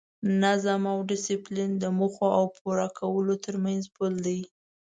نظم 0.43 0.81
او 0.93 0.99
ډیسپلین 1.09 1.71
د 1.79 1.85
موخو 1.97 2.27
او 2.37 2.45
پوره 2.57 2.87
کولو 2.99 3.35
ترمنځ 3.45 3.83
پل 3.95 4.13
دی. 4.25 4.39